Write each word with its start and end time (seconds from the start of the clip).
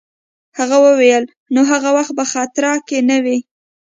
هغې 0.57 0.77
وویل: 0.85 1.23
نو 1.53 1.61
هغه 1.71 1.89
وخت 1.97 2.13
په 2.19 2.25
خطره 2.31 2.71
کي 2.87 2.97
نه 3.09 3.17
وې؟ 3.23 3.37